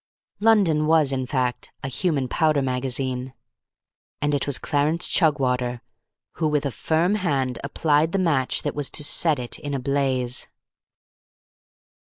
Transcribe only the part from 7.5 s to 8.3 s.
applied the